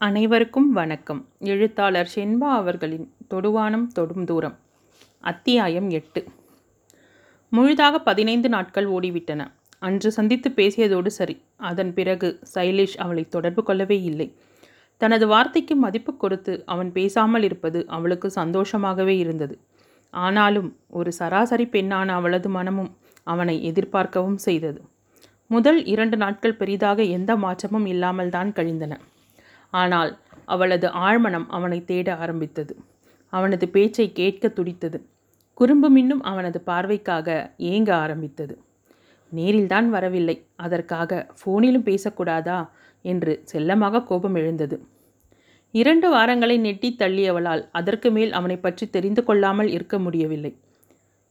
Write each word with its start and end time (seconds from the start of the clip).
அனைவருக்கும் 0.00 0.68
வணக்கம். 0.72 1.18
எழுத்தாளர் 1.40 2.10
ஷென்பா 2.14 2.50
அவர்களின் 2.50 3.12
தொடுவானம் 3.34 3.84
தொடும் 3.86 4.24
தூரம் 4.24 4.54
அத்தியாயம் 5.20 5.90
எட்டு. 5.90 6.20
முழுதாக 7.50 7.98
பதினைந்து 7.98 8.48
நாட்கள் 8.48 8.88
ஓடிவிட்டன. 8.88 9.46
அன்று 9.78 10.12
சந்தித்து 10.12 10.50
பேசியதோடு 10.50 11.06
சரி 11.06 11.36
அதன் 11.56 11.94
பிறகு 11.94 12.40
சைலேஷ் 12.54 12.96
அவளை 12.96 13.24
தொடர்பு 13.28 13.62
கொள்ளவே 13.62 14.02
இல்லை. 14.02 14.28
தனது 14.96 15.26
வார்த்தைக்கு 15.26 15.76
மதிப்பு 15.76 16.16
கொடுத்து 16.16 16.62
அவன் 16.66 16.92
பேசாமல் 16.92 17.42
இருப்பது 17.42 17.82
அவளுக்கு 17.88 18.30
சந்தோஷமாகவே 18.30 19.18
இருந்தது. 19.18 19.58
ஆனாலும் 20.14 20.76
ஒரு 20.88 21.12
சராசரி 21.12 21.64
பெண்ணான 21.64 22.06
அவளது 22.06 22.48
மனமும் 22.48 22.90
அவனை 23.22 23.64
எதிர்பார்க்கவும் 23.64 24.42
செய்தது. 24.48 24.82
முதல் 25.46 25.84
இரண்டு 25.84 26.16
நாட்கள் 26.16 26.54
பெரிதாக 26.54 27.02
எந்த 27.02 27.36
மாற்றமும் 27.36 27.86
இல்லாமல் 27.86 28.30
தான் 28.30 28.52
கழிந்தன. 28.52 28.94
ஆனால் 29.70 30.18
அவளது 30.44 30.88
ஆழ்மனம் 30.88 31.46
அவனை 31.48 31.84
தேட 31.84 32.16
ஆரம்பித்தது. 32.16 32.76
அவனது 33.28 33.68
பேச்சை 33.68 34.12
கேட்க 34.12 34.48
துடித்தது. 34.48 35.06
குறும்பு 35.54 35.98
மின்னும் 35.98 36.22
அவனது 36.22 36.62
பார்வைக்காக 36.66 37.54
ஏங்க 37.58 37.92
ஆரம்பித்தது. 37.92 38.62
நேரில்தான் 39.34 39.88
வரவில்லை. 39.88 40.46
அதற்காக 40.56 41.26
ஃபோனிலும் 41.40 41.88
பேசக்கூடாதா? 41.90 42.68
என்று 43.02 43.40
செல்லமாக 43.44 44.02
கோபம் 44.02 44.34
எழுந்தது. 44.34 44.86
இரண்டு 45.72 46.16
வாரங்களை 46.16 46.58
நெட்டி 46.58 46.96
தள்ளியவளால் 46.98 47.68
அதற்கு 47.72 48.10
மேல் 48.10 48.32
அவனை 48.32 48.56
பற்றி 48.56 48.90
தெரிந்து 48.90 49.24
கொள்ளாமல் 49.24 49.68
இருக்க 49.68 49.98
முடியவில்லை. 49.98 50.58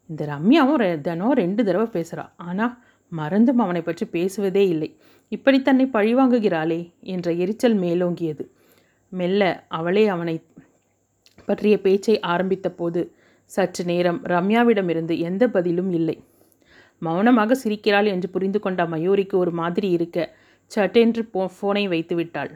இந்த 0.05 0.25
ரம்யாவும் 0.25 1.01
தினம் 1.01 1.33
ரெண்டு 1.33 1.63
தடவை 1.63 1.87
பேசுகிறா 1.87 2.29
ஆனால் 2.37 2.77
மறந்தும் 3.09 3.57
அவனை 3.57 3.81
பற்றி 3.81 4.05
பேசுவதே 4.05 4.67
இல்லை. 4.67 4.97
இப்படி 5.31 5.61
தன்னை 5.61 5.85
பழிவாங்குகிறாளே 5.85 6.79
என்ற 7.13 7.31
எரிச்சல் 7.33 7.77
மேலோங்கியது. 7.79 8.43
மெல்ல 9.11 9.41
அவளே 9.67 10.07
அவனை 10.07 10.35
பற்றிய 11.45 11.75
பேச்சை 11.81 12.15
ஆரம்பித்த 12.33 12.67
போது 12.71 13.01
சற்று 13.51 13.83
நேரம் 13.83 14.19
ரம்யாவிடமிருந்து 14.25 15.15
எந்த 15.19 15.43
பதிலும் 15.49 15.91
இல்லை. 15.91 16.17
மௌனமாக 17.01 17.55
சிரிக்கிறாள் 17.63 18.05
என்று 18.05 18.27
புரிந்து 18.29 18.59
கொண்ட 18.59 18.85
மயூரிக்கு 18.85 19.35
ஒரு 19.35 19.51
மாதிரி 19.51 19.89
இருக்க 19.89 20.17
சட்டென்று 20.71 21.21
போ 21.25 21.43
ஃபோனை 21.55 21.83
வைத்து 21.87 22.15
விட்டாள். 22.15 22.51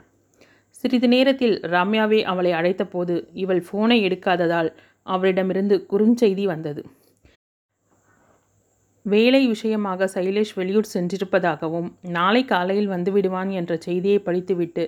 சிறிது 0.79 1.07
நேரத்தில் 1.07 1.55
ரம்யாவே 1.75 2.19
அவளை 2.23 2.51
அழைத்தபோது 2.51 3.15
இவள் 3.43 3.61
ஃபோனை 3.67 3.97
எடுக்காததால் 4.07 4.69
அவளிடமிருந்து 5.05 5.75
குறுஞ்செய்தி 5.91 6.43
வந்தது. 6.43 6.81
வேலை 9.05 9.47
விஷயமாக 9.47 10.07
சைலேஷ் 10.13 10.53
வெளியூர் 10.55 10.91
சென்றிருப்பதாகவும் 10.93 11.89
நாளை 12.09 12.45
காலையில் 12.45 12.89
வந்துவிடுவான் 12.89 13.49
என்ற 13.51 13.73
செய்தியை 13.77 14.19
படித்துவிட்டு 14.19 14.83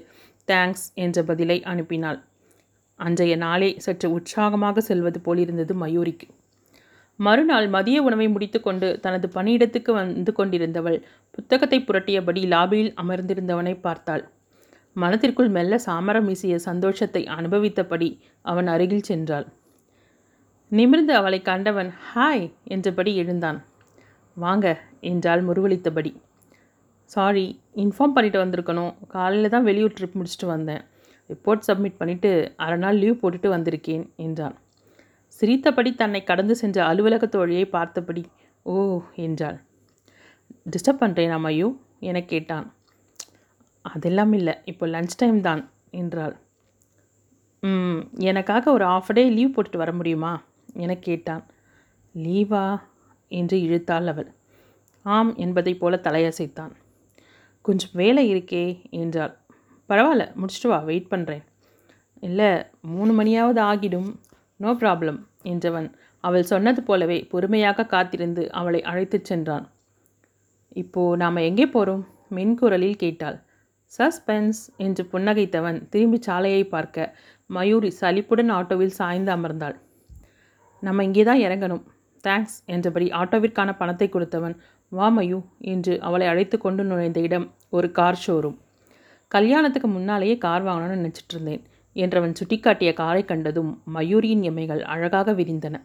தேங்க்ஸ் 0.47 0.85
என்ற 0.93 1.23
பதிலை 1.23 1.57
அனுப்பினாள். 1.63 2.19
அன்றைய 2.99 3.33
நாளே 3.35 3.69
சற்று 3.77 4.07
உற்சாகமாக 4.11 4.81
செல்வது 4.81 5.19
போலிருந்தது 5.21 5.73
மயூரிக்கு. 5.73 6.27
மறுநாள் 7.19 7.67
மதிய 7.67 7.97
உணவை 8.01 8.27
முடித்துக்கொண்டு 8.27 8.87
தனது 8.99 9.27
பணியிடத்துக்கு 9.35 9.91
வந்து 9.91 10.31
கொண்டிருந்தவள் 10.31 10.97
புத்தகத்தை 11.31 11.79
புரட்டியபடி 11.81 12.41
லாபியில் 12.45 12.91
அமர்ந்திருந்தவனை 12.93 13.75
பார்த்தாள். 13.81 14.23
மனத்திற்குள் 14.95 15.49
மெல்ல 15.49 15.79
சாமரம் 15.85 16.27
வீசிய 16.29 16.57
சந்தோஷத்தை 16.59 17.21
அனுபவித்தபடி 17.27 18.09
அவன் 18.45 18.67
அருகில் 18.67 19.07
சென்றாள். 19.09 19.47
நிமிர்ந்து 20.71 21.13
அவளை 21.13 21.39
கண்டவன் 21.41 21.91
ஹாய் 22.11 22.45
என்றபடி 22.65 23.11
எழுந்தான். 23.15 23.59
வாங்க 24.43 24.65
என்றால் 25.11 25.43
முருவளித்தபடி 25.47 26.11
சாரி 27.11 27.45
இன்ஃபார்ம் 27.83 28.13
பண்ணிட்டு 28.15 28.39
வந்திருக்கணும். 28.41 28.93
காலையில் 29.13 29.53
தான் 29.53 29.67
வெளியூர் 29.67 29.95
ட்ரிப் 29.97 30.15
முடிச்சுட்டு 30.19 30.47
வந்தேன். 30.53 30.83
ரிப்போர்ட் 31.29 31.65
சப்மிட் 31.67 31.99
பண்ணிவிட்டு 31.99 32.31
அரை 32.63 32.77
நாள் 32.83 32.99
லீவ் 33.01 33.19
போட்டுட்டு 33.21 33.49
வந்திருக்கேன் 33.53 34.05
என்றான் 34.25 34.55
சிரித்தபடி 35.37 35.91
தன்னை 36.01 36.21
கடந்து 36.29 36.55
சென்ற 36.61 36.77
அலுவலக 36.89 37.25
தோழியை 37.35 37.65
பார்த்தபடி 37.75 38.23
ஓ 38.65 38.75
என்றாள். 39.25 39.57
டிஸ்டர்ப் 40.73 41.01
பண்ணுறேன் 41.03 41.35
அம்மையோ 41.37 41.67
என 42.09 42.19
கேட்டான். 42.31 42.67
அதெல்லாம் 43.85 44.33
இல்லை 44.39 44.53
இப்போ 44.71 44.85
லஞ்ச் 44.93 45.19
டைம் 45.21 45.39
தான் 45.47 45.63
என்றாள். 46.01 46.35
எனக்காக 48.29 48.65
ஒரு 48.75 48.85
ஆஃப் 48.95 49.11
டே 49.17 49.23
லீவ் 49.37 49.53
போட்டுட்டு 49.55 49.83
வர 49.83 49.91
முடியுமா 49.99 50.33
என 50.83 50.95
கேட்டான். 51.07 51.43
லீவா 52.15 52.65
என்று 53.39 53.57
இழுத்தாள் 53.65 54.09
அவள். 54.11 54.29
ஆம் 55.05 55.31
என்பதைப் 55.43 55.81
போல 55.81 55.95
தலையசைத்தான். 56.05 56.73
கொஞ்சம் 57.65 57.95
வேலை 58.01 58.23
இருக்கே 58.33 58.65
என்றாள். 59.01 59.33
பரவாயில்ல 59.89 60.25
முடிச்சிட்டு 60.39 60.69
வா 60.71 60.79
வெயிட் 60.89 61.11
பண்ணுறேன் 61.11 61.43
இல்லை 62.23 62.49
மூணு 62.93 63.11
மணியாவது 63.19 63.59
ஆகிடும். 63.71 64.09
நோ 64.59 64.69
ப்ராப்ளம் 64.81 65.19
என்றவன். 65.51 65.87
அவள் 66.23 66.49
சொன்னது 66.51 66.81
போலவே 66.83 67.17
பொறுமையாக 67.31 67.87
காத்திருந்து 67.93 68.43
அவளை 68.59 68.79
அழைத்துச் 68.91 69.27
சென்றான். 69.29 69.65
இப்போ 70.81 71.01
நாம் 71.21 71.45
எங்கே 71.49 71.67
போகிறோம் 71.75 72.03
மென்குரலில் 72.35 73.01
கேட்டாள். 73.03 73.37
சஸ்பென்ஸ் 73.91 74.61
என்று 74.85 75.03
புன்னகைத்தவன் 75.11 75.77
திரும்பி 75.91 76.19
சாலையை 76.27 76.63
பார்க்க 76.73 77.13
மயூரி 77.49 77.89
சலிப்புடன் 77.99 78.51
ஆட்டோவில் 78.57 78.97
சாய்ந்து 78.99 79.31
அமர்ந்தாள். 79.35 79.75
நம்ம 80.83 81.03
இங்கே 81.07 81.23
தான் 81.29 81.43
இறங்கணும் 81.45 81.83
தேங்க்ஸ் 82.27 82.57
என்றபடி 82.65 83.07
ஆட்டோவிற்கான 83.09 83.75
பணத்தை 83.77 84.09
கொடுத்தவன் 84.09 84.55
வா 84.91 85.07
மயூ 85.09 85.39
என்று 85.59 85.93
அவளை 86.01 86.27
அழைத்து 86.27 86.57
கொண்டு 86.57 86.83
நுழைந்த 86.83 87.19
இடம் 87.19 87.47
ஒரு 87.69 87.91
கார் 87.91 88.19
ஷோரூம். 88.27 88.57
கல்யாணத்துக்கு 89.27 89.87
முன்னாலேயே 89.87 90.37
கார் 90.37 90.63
வாங்கணும்னு 90.65 90.99
நினச்சிட்டு 90.99 91.33
இருந்தேன் 91.33 91.63
என்றவன் 91.95 92.35
சுட்டிக்காட்டிய 92.39 92.93
காரை 92.93 93.25
கண்டதும் 93.25 93.71
மயூரியின் 93.93 94.43
எம்மைகள் 94.49 94.81
அழகாக 94.83 95.33
விரிந்தன. 95.33 95.75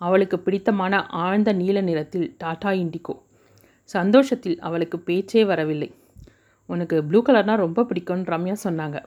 அவளுக்கு 0.00 0.38
பிடித்தமான 0.38 1.06
ஆழ்ந்த 1.06 1.52
நீல 1.52 1.80
நிறத்தில் 1.80 2.34
டாடா 2.38 2.70
இண்டிகோ. 2.70 3.14
சந்தோஷத்தில் 3.90 4.58
அவளுக்கு 4.58 4.98
பேச்சே 4.98 5.44
வரவில்லை. 5.44 5.90
உனக்கு 6.66 7.04
ப்ளூ 7.04 7.22
கலர்னால் 7.22 7.56
ரொம்ப 7.56 7.82
பிடிக்கும்னு 7.82 8.32
ரம்யா 8.34 8.56
சொன்னாங்க. 8.64 8.98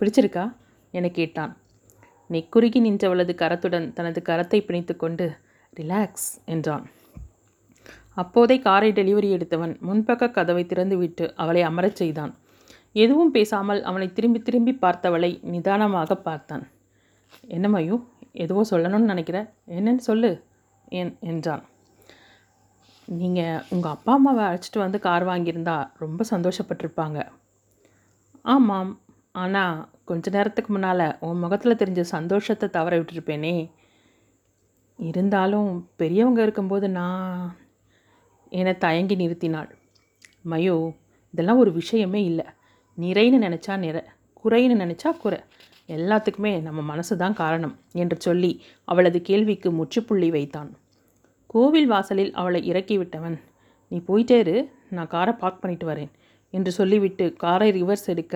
பிடிச்சிருக்கா? 0.00 0.44
என 0.90 1.08
கேட்டான். 1.08 1.52
நெக்குருகி 2.30 2.80
நின்றவளது 2.80 3.32
கரத்துடன் 3.42 3.92
தனது 3.92 4.20
கரத்தை 4.28 4.58
பிணைத்துக்கொண்டு 4.60 5.26
ரிலாக்ஸ் 5.80 6.28
என்றான். 6.54 6.84
அப்போதே 8.22 8.56
காரை 8.66 8.90
டெலிவரி 8.98 9.28
எடுத்தவன் 9.36 9.72
முன்பக்க 9.88 10.30
கதவை 10.30 10.62
திறந்துவிட்டு 10.72 11.24
அவளை 11.42 11.62
அமரச் 11.70 12.00
செய்தான். 12.00 12.32
எதுவும் 13.04 13.32
பேசாமல் 13.36 13.80
அவனை 13.90 14.08
திரும்பி 14.12 14.40
திரும்பி 14.48 14.72
பார்த்தவளை 14.84 15.30
நிதானமாக 15.52 16.16
பார்த்தான். 16.28 16.64
என்ன 17.56 17.68
மயூ 17.68 17.96
எதுவோ 18.44 18.62
சொல்லணும்னு 18.70 19.12
நினைக்கிற? 19.12 19.38
என்னன்னு 19.78 20.02
சொல்லு 20.08 20.30
என் 20.98 21.14
என்றான். 21.30 21.64
நீங்கள் 23.08 23.62
உங்கள் 23.74 23.94
அப்பா 23.94 24.12
அம்மாவை 24.18 24.42
அழைச்சிட்டு 24.48 24.78
வந்து 24.82 24.98
கார் 25.06 25.24
வாங்கியிருந்தா 25.30 25.76
ரொம்ப 26.02 26.24
சந்தோஷப்பட்டிருப்பாங்க. 26.30 27.18
ஆமாம் 28.54 28.92
ஆனால் 29.42 29.76
கொஞ்ச 30.10 30.30
நேரத்துக்கு 30.36 30.70
முன்னால் 30.72 31.06
உன் 31.26 31.42
முகத்தில் 31.44 31.80
தெரிஞ்ச 31.80 32.02
சந்தோஷத்தை 32.16 32.66
தவற 32.76 32.94
விட்டுருப்பேனே. 32.98 33.54
இருந்தாலும் 34.98 35.70
பெரியவங்க 35.96 36.40
இருக்கும்போது 36.42 36.86
நான் 36.98 37.56
என்னை 38.52 38.74
தயங்கி 38.78 39.16
நிறுத்தினாள். 39.16 39.70
மயோ 40.42 40.76
இதெல்லாம் 41.34 41.60
ஒரு 41.62 41.72
விஷயமே 41.72 42.20
இல்லை. 42.24 42.46
நிறைன்னு 42.98 43.38
நினச்சா 43.46 43.74
நிறை 43.78 44.02
குறைன்னு 44.44 44.76
நினச்சா 44.82 45.10
குறை. 45.22 45.40
எல்லாத்துக்குமே 45.88 46.52
நம்ம 46.62 46.80
மனசு 46.82 47.14
தான் 47.16 47.38
காரணம் 47.42 47.74
என்று 48.02 48.16
சொல்லி 48.20 48.52
அவளது 48.84 49.18
கேள்விக்கு 49.22 49.70
முற்றுப்புள்ளி 49.72 50.28
வைத்தான். 50.30 50.70
கோவில் 51.46 51.86
வாசலில் 51.86 52.32
அவளை 52.32 52.60
இறக்கிவிட்டவன் 52.72 53.36
நீ 53.90 53.98
போயிட்டே 54.08 54.38
இரு 54.38 54.56
நான் 54.90 55.06
காரை 55.06 55.32
பார்க் 55.34 55.60
பண்ணிட்டு 55.62 55.86
வரேன் 55.90 56.12
என்று 56.54 56.70
சொல்லிவிட்டு 56.72 57.24
காரை 57.44 57.68
ரிவர்ஸ் 57.72 58.08
எடுக்க 58.12 58.34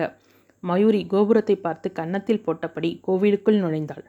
மயூரி 0.63 1.01
கோபுரத்தை 1.07 1.55
பார்த்து 1.55 1.87
கன்னத்தில் 1.91 2.45
போட்டபடி 2.45 2.89
கோவிலுக்குள் 3.01 3.61
நுழைந்தாள். 3.63 4.05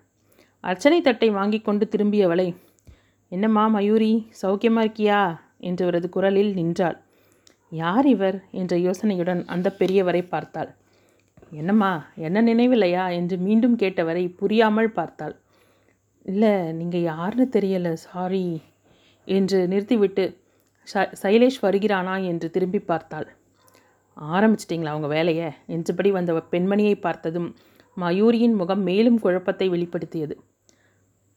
அர்ச்சனை 0.64 1.00
தட்டை 1.00 1.28
வாங்கி 1.30 1.58
கொண்டு 1.60 1.84
திரும்பியவளை 1.92 2.48
என்னம்மா 3.32 3.66
மயூரி 3.66 4.12
சௌக்கியமாக 4.42 4.84
இருக்கியா? 4.84 5.20
என்றவரது 5.60 6.08
குரலில் 6.08 6.52
நின்றாள். 6.54 6.96
யார் 7.72 8.06
இவர்? 8.06 8.38
என்ற 8.50 8.76
யோசனையுடன் 8.76 9.42
அந்த 9.44 9.68
பெரியவரை 9.78 10.22
பார்த்தாள். 10.28 10.70
என்னம்மா 11.50 11.90
என்ன 12.16 12.42
நினைவில்லையா? 12.42 13.04
என்று 13.12 13.36
மீண்டும் 13.36 13.76
கேட்டவரை 13.78 14.24
புரியாமல் 14.36 14.90
பார்த்தாள். 14.90 15.34
இல்லை 16.26 16.52
நீங்கள் 16.72 17.00
யாருன்னு 17.02 17.46
தெரியலை 17.52 17.92
சாரி 18.06 18.44
என்று 19.28 19.68
நிறுத்திவிட்டு 19.68 20.24
ச 20.88 21.06
சைலேஷ் 21.22 21.60
வருகிறானா? 21.62 22.14
என்று 22.24 22.50
திரும்பி 22.50 22.78
பார்த்தாள். 22.78 23.28
ஆரம்பிச்சிட்டிங்களா 24.16 24.94
அவங்க 24.94 25.08
வேலையை? 25.08 25.48
என்றபடி 25.66 26.10
வந்த 26.10 26.32
பெண்மணியை 26.52 26.94
பார்த்ததும் 27.00 27.48
மயூரியின் 28.00 28.54
முகம் 28.54 28.82
மேலும் 28.82 29.20
குழப்பத்தை 29.20 29.70
வெளிப்படுத்தியது. 29.70 30.36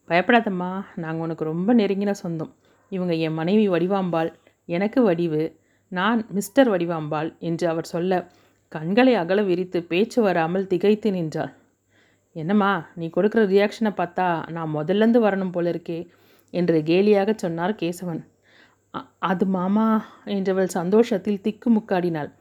பயப்படாதம்மா 0.07 0.86
நாங்கள் 0.95 1.21
உனக்கு 1.21 1.44
ரொம்ப 1.45 1.74
நெருங்கின 1.74 2.12
சொந்தம். 2.12 2.56
இவங்க 2.89 3.13
என் 3.13 3.33
மனைவி 3.33 3.69
வடிவாம்பாள் 3.69 4.33
எனக்கு 4.65 5.01
வடிவு 5.01 5.60
நான் 5.88 6.25
மிஸ்டர் 6.30 6.69
வடிவாம்பாள் 6.69 7.38
என்று 7.39 7.68
அவர் 7.68 7.86
சொல்ல 7.86 8.31
கண்களை 8.68 9.15
அகல 9.15 9.42
விரித்து 9.42 9.83
பேச்சு 9.83 10.21
வராமல் 10.21 10.68
திகைத்து 10.68 11.12
நின்றாள். 11.12 11.54
என்னம்மா 12.33 12.88
நீ 12.95 13.09
கொடுக்குற 13.16 13.48
ரியாக்ஷனை 13.48 13.92
பார்த்தா 13.98 14.50
நான் 14.50 14.75
முதல்லேருந்து 14.75 15.19
வரணும் 15.19 15.51
போல 15.51 15.71
இருக்கே 15.71 16.07
என்று 16.50 16.81
கேலியாக 16.86 17.36
சொன்னார் 17.36 17.75
கேசவன். 17.75 18.25
"அ- 18.95 19.06
அது 19.19 19.45
மாமா 19.45 20.06
என்றவள் 20.25 20.63
சந்தோஷத்தில் 20.63 21.42
திக்கு 21.42 21.69
முக்காடினாள். 21.69 22.31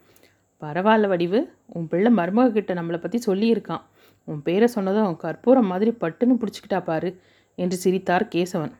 பரவாயில்ல 0.60 1.08
வடிவு 1.08 1.52
உன் 1.66 1.88
பிள்ளை 1.88 2.12
மருமக 2.12 2.50
கிட்ட 2.50 2.74
நம்மளை 2.74 3.00
பற்றி 3.00 3.20
சொல்லியிருக்கான். 3.26 3.80
உன் 4.24 4.42
பேரை 4.42 4.68
சொன்னதும் 4.68 5.16
கற்பூரம் 5.16 5.66
மாதிரி 5.66 5.90
பட்டுன்னு 5.90 6.34
பிடிச்சிக்கிட்டா 6.40 6.82
பாரு 6.84 7.20
என்று 7.54 7.76
சிரித்தார் 7.76 8.28
கேசவன். 8.34 8.72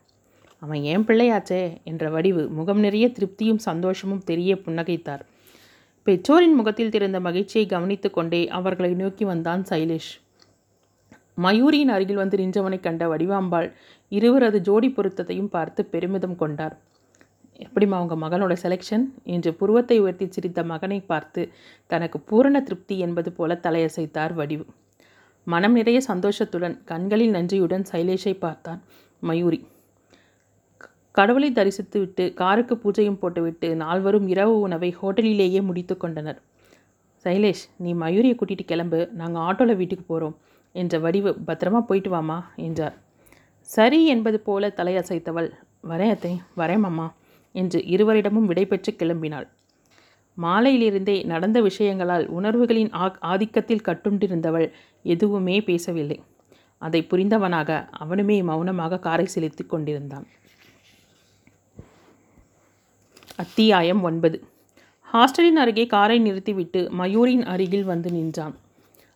அவன் 0.58 0.82
ஏன் 0.82 1.04
பிள்ளையாச்சே? 1.04 1.62
என்ற 1.84 2.10
வடிவு 2.10 2.48
முகம் 2.48 2.80
நிறைய 2.80 3.06
திருப்தியும் 3.08 3.56
சந்தோஷமும் 3.56 4.24
தெரிய 4.24 4.54
புன்னகைத்தார். 4.54 5.22
பெற்றோரின் 6.02 6.54
முகத்தில் 6.54 6.90
திறந்த 6.90 7.20
மகிழ்ச்சியை 7.20 7.66
கவனித்து 7.66 8.10
கொண்டே 8.10 8.48
அவர்களை 8.48 8.94
நோக்கி 8.94 9.24
வந்தான் 9.24 9.62
சைலேஷ். 9.70 10.12
மயூரியின் 11.42 11.92
அருகில் 11.92 12.16
வந்து 12.16 12.36
நின்றவனைக் 12.36 12.82
கண்ட 12.82 13.06
வடிவாம்பாள் 13.06 13.72
இருவரது 14.08 14.60
ஜோடி 14.60 14.90
பொருத்தத்தையும் 14.90 15.48
பார்த்து 15.48 15.84
பெருமிதம் 15.84 16.36
கொண்டார். 16.36 16.78
எப்படிம்மா 17.58 17.98
உங்கள் 18.00 18.18
மகனோட 18.18 18.56
செலெக்ஷன் 18.62 19.04
என்று 19.22 19.54
புருவத்தை 19.54 19.98
உயர்த்தி 19.98 20.26
சிரித்த 20.30 20.62
மகனை 20.62 21.00
பார்த்து 21.00 21.52
தனக்கு 21.86 22.20
பூரண 22.20 22.60
திருப்தி 22.60 22.98
என்பது 22.98 23.32
போல 23.32 23.60
தலையசைத்தார் 23.62 24.34
வடிவு. 24.34 24.66
மனம் 25.46 25.72
நிறைய 25.72 25.98
சந்தோஷத்துடன் 26.00 26.74
கண்களில் 26.84 27.34
நன்றியுடன் 27.36 27.84
சைலேஷை 27.92 28.34
பார்த்தான் 28.38 28.80
மயூரி. 29.22 29.60
கடவுளை 31.14 31.48
தரிசித்துவிட்டு 31.52 32.24
காருக்கு 32.34 32.74
பூஜையும் 32.74 33.18
போட்டுவிட்டு 33.22 33.68
நால்வரும் 33.76 34.28
இரவு 34.28 34.54
உணவை 34.60 34.90
ஹோட்டலிலேயே 35.00 35.60
முடித்து 35.62 35.96
கொண்டனர். 35.96 36.38
சைலேஷ் 37.24 37.64
நீ 37.76 37.90
மயூரியை 37.94 38.36
கூட்டிகிட்டு 38.36 38.64
கிளம்பு 38.64 39.00
நாங்கள் 39.12 39.42
ஆட்டோவில் 39.42 39.80
வீட்டுக்கு 39.80 40.04
போகிறோம் 40.08 40.36
என்ற 40.74 40.98
வடிவு 40.98 41.30
பத்திரமா 41.46 41.80
போயிட்டு 41.80 42.10
வாமா 42.10 42.38
என்றார். 42.66 42.96
சரி 43.68 44.00
என்பது 44.06 44.40
போல 44.40 44.72
தலையசைத்தவள் 44.78 45.50
வரேன் 45.90 46.12
அத்தை 46.14 46.32
வரேன் 46.56 46.82
மாமா 46.86 47.06
என்று 47.54 47.78
இருவரிடமும் 47.94 48.48
விடைபெற்று 48.50 48.92
கிளம்பினாள். 48.92 49.46
மாலையிலிருந்தே 50.38 51.24
நடந்த 51.24 51.62
விஷயங்களால் 51.62 52.26
உணர்வுகளின் 52.26 52.92
ஆ 52.92 53.16
ஆதிக்கத்தில் 53.22 53.84
கட்டுண்டிருந்தவள் 53.84 54.70
எதுவுமே 55.02 55.60
பேசவில்லை. 55.60 56.22
அதை 56.78 57.06
புரிந்தவனாக 57.10 57.88
அவனுமே 58.00 58.44
மௌனமாக 58.44 58.98
காரை 58.98 59.26
செலுத்தி 59.26 59.64
கொண்டிருந்தான். 59.64 60.26
அத்தியாயம் 63.36 64.02
ஒன்பது. 64.02 64.44
ஹாஸ்டலின் 65.12 65.60
அருகே 65.62 65.86
காரை 65.86 66.18
நிறுத்திவிட்டு 66.18 66.90
மயூரின் 66.98 67.44
அருகில் 67.44 67.84
வந்து 67.84 68.10
நின்றான். 68.10 68.54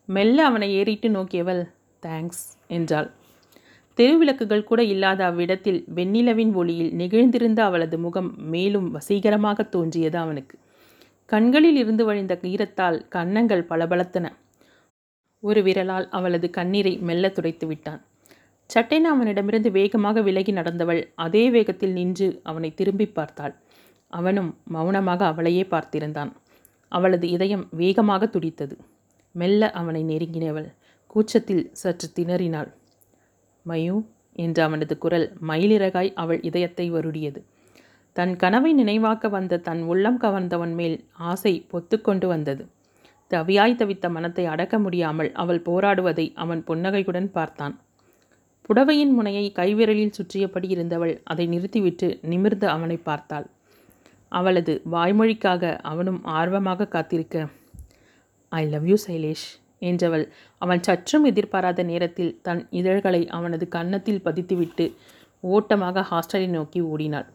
மெல்ல 0.09 0.45
அவனை 0.45 0.75
ஏறிட்டு 0.75 1.09
நோக்கியவள் 1.09 1.63
தேங்க்ஸ் 2.03 2.45
என்றாள். 2.67 3.11
தெருவிளக்குகள் 3.99 4.65
கூட 4.65 4.83
இல்லாத 4.85 5.25
அவ்விடத்தில் 5.25 5.85
வெண்ணிலவின் 5.95 6.53
ஒளியில் 6.53 6.93
நெகிழ்ந்திருந்த 6.93 7.61
அவளது 7.61 7.99
முகம் 7.99 8.35
மேலும் 8.39 8.95
வசீகரமாக 8.95 9.69
தோன்றியது 9.69 10.19
அவனுக்கு. 10.19 10.59
கண்களில் 11.27 11.77
இருந்து 11.77 12.05
வழிந்த 12.05 12.35
ஈரத்தால் 12.43 12.99
கன்னங்கள் 13.09 13.69
பளபளத்தன. 13.69 14.27
ஒரு 15.43 15.63
விரலால் 15.63 16.09
அவளது 16.09 16.51
கண்ணீரை 16.51 16.93
மெல்ல 16.99 17.29
துடைத்து 17.29 17.67
விட்டான். 17.67 18.01
சட்டென 18.71 19.11
அவனிடமிருந்து 19.11 19.71
வேகமாக 19.71 20.23
விலகி 20.23 20.53
நடந்தவள் 20.53 21.13
அதே 21.15 21.51
வேகத்தில் 21.51 21.93
நின்று 21.93 22.41
அவனை 22.43 22.75
திரும்பி 22.75 23.07
பார்த்தாள். 23.07 23.55
அவனும் 24.11 24.51
மௌனமாக 24.65 25.27
அவளையே 25.27 25.67
பார்த்திருந்தான். 25.71 26.33
அவளது 26.93 27.29
இதயம் 27.29 27.69
வேகமாக 27.71 28.27
துடித்தது. 28.27 28.77
மெல்ல 29.35 29.71
அவனை 29.71 30.03
நெருங்கினவள் 30.05 30.69
கூச்சத்தில் 31.07 31.65
சற்று 31.73 32.09
திணறினாள். 32.15 32.71
மயூ 33.67 33.97
என்ற 34.33 34.59
அவனது 34.65 34.99
குரல் 34.99 35.27
மயிலிறகாய் 35.49 36.11
அவள் 36.15 36.41
இதயத்தை 36.41 36.87
வருடியது. 36.93 37.41
தன் 38.17 38.35
கனவை 38.37 38.71
நினைவாக்க 38.75 39.29
வந்த 39.29 39.59
தன் 39.59 39.83
உள்ளம் 39.83 40.19
கவர்ந்தவன் 40.19 40.75
மேல் 40.75 40.95
ஆசை 41.31 41.53
பொத்துக்கொண்டு 41.73 42.27
வந்தது. 42.27 42.63
தவியாய் 43.31 43.77
தவித்த 43.77 44.09
மனத்தை 44.11 44.45
அடக்க 44.47 44.79
முடியாமல் 44.79 45.31
அவள் 45.33 45.61
போராடுவதை 45.67 46.27
அவன் 46.35 46.63
புன்னகையுடன் 46.65 47.29
பார்த்தான். 47.31 47.75
புடவையின் 48.69 49.13
முனையை 49.13 49.45
கைவிரலில் 49.53 50.17
சுற்றியபடி 50.17 50.69
இருந்தவள் 50.69 51.15
அதை 51.25 51.45
நிறுத்திவிட்டு 51.47 52.09
நிமிர்ந்து 52.23 52.67
அவனை 52.69 52.97
பார்த்தாள். 53.01 53.47
அவளது 54.33 54.73
வாய்மொழிக்காக 54.93 55.77
அவனும் 55.83 56.21
ஆர்வமாக 56.39 56.89
காத்திருக்க 56.89 57.47
ஐ 58.53 58.65
லவ் 58.67 58.89
யூ 58.91 58.97
சைலேஷ் 59.07 59.47
என்றவள். 59.83 60.27
அவன் 60.63 60.85
சற்றும் 60.89 61.25
எதிர்பாராத 61.25 61.81
நேரத்தில் 61.83 62.35
தன் 62.43 62.63
இதழ்களை 62.71 63.23
அவனது 63.29 63.65
கன்னத்தில் 63.69 64.25
பதித்துவிட்டு 64.25 64.87
ஓட்டமாக 65.45 66.07
ஹாஸ்டலை 66.11 66.49
நோக்கி 66.49 66.81
ஓடினாள். 66.81 67.29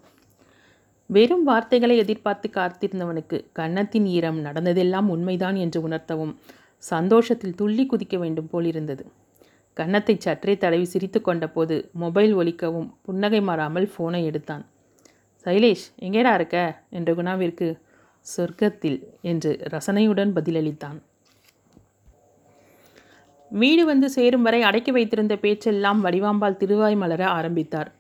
வெறும் 1.16 1.44
வார்த்தைகளை 1.44 1.98
எதிர்பார்த்து 1.98 2.50
காத்திருந்தவனுக்கு 2.54 3.46
கன்னத்தின் 3.54 4.06
ஈரம் 4.06 4.40
நடந்ததெல்லாம் 4.40 5.08
உண்மைதான் 5.10 5.56
என்று 5.56 5.90
உணர்த்தவும் 5.90 6.34
சந்தோஷத்தில் 6.78 7.56
துள்ளி 7.56 7.86
குதிக்க 7.86 8.18
வேண்டும் 8.18 8.50
போலிருந்தது. 8.50 9.04
கன்னத்தை 9.74 10.16
சற்றே 10.20 10.58
தடவி 10.58 10.84
சிரித்து 10.84 11.22
கொண்டபோது 11.22 11.90
மொபைல் 11.94 12.36
ஒலிக்கவும் 12.36 12.88
புன்னகை 13.02 13.42
மாறாமல் 13.42 13.92
ஃபோனை 13.94 14.24
எடுத்தான். 14.26 14.66
சைலேஷ் 15.46 15.86
எங்கேடா 16.02 16.34
இருக்க? 16.34 16.58
என்ற 16.90 17.14
குணாவிற்கு 17.14 17.68
சொர்க்கத்தில் 18.26 19.00
என்று 19.22 19.52
ரசனையுடன் 19.74 20.32
பதிலளித்தான். 20.38 20.98
வீடு 23.52 23.86
வந்து 23.86 24.10
சேரும் 24.10 24.42
வரை 24.42 24.62
அடக்கி 24.62 24.92
வைத்திருந்த 24.92 25.36
பேச்செல்லாம் 25.36 26.06
வடிவாம்பால் 26.06 26.58
திருவாய் 26.58 26.96
மலர 26.96 27.28
ஆரம்பித்தார். 27.28 27.92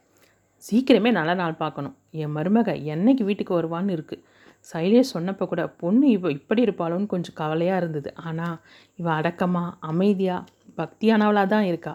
சீக்கிரமே 0.63 1.11
நல்ல 1.11 1.33
நாள் 1.33 1.53
பார்க்கணும். 1.53 1.95
என் 2.13 2.35
மருமக 2.37 2.69
என்னைக்கு 2.93 3.23
வீட்டுக்கு 3.29 3.53
வருவான்னு 3.59 3.95
இருக்குது 3.97 4.23
சைலேஷ் 4.69 5.13
சொன்னப்போ 5.15 5.45
கூட 5.51 5.61
பொண்ணு 5.81 6.05
இவ 6.15 6.31
இப்படி 6.37 6.61
இருப்பாளோன்னு 6.65 7.11
கொஞ்சம் 7.13 7.37
கவலையாக 7.39 7.79
இருந்தது. 7.81 8.09
ஆனால் 8.27 8.57
இவள் 8.99 9.17
அடக்கமாக 9.19 9.75
அமைதியாக 9.89 10.47
பக்தியானவளாக 10.79 11.47
தான் 11.53 11.67
இருக்கா. 11.71 11.93